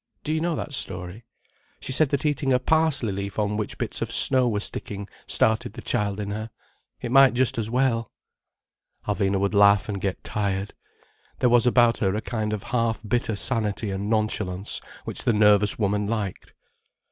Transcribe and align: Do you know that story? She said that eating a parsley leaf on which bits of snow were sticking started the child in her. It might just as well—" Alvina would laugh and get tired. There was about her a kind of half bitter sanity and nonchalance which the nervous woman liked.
Do 0.23 0.33
you 0.33 0.39
know 0.41 0.55
that 0.55 0.73
story? 0.73 1.25
She 1.79 1.91
said 1.91 2.09
that 2.09 2.25
eating 2.25 2.51
a 2.51 2.57
parsley 2.57 3.11
leaf 3.11 3.37
on 3.37 3.55
which 3.55 3.77
bits 3.77 4.01
of 4.01 4.11
snow 4.11 4.49
were 4.49 4.59
sticking 4.59 5.07
started 5.27 5.73
the 5.73 5.83
child 5.83 6.19
in 6.19 6.31
her. 6.31 6.49
It 7.01 7.11
might 7.11 7.35
just 7.35 7.59
as 7.59 7.69
well—" 7.69 8.09
Alvina 9.07 9.39
would 9.39 9.53
laugh 9.53 9.87
and 9.87 10.01
get 10.01 10.23
tired. 10.23 10.73
There 11.37 11.51
was 11.51 11.67
about 11.67 11.97
her 11.99 12.15
a 12.15 12.19
kind 12.21 12.51
of 12.51 12.63
half 12.63 13.07
bitter 13.07 13.35
sanity 13.35 13.91
and 13.91 14.09
nonchalance 14.09 14.81
which 15.05 15.23
the 15.23 15.33
nervous 15.33 15.77
woman 15.77 16.07
liked. 16.07 16.55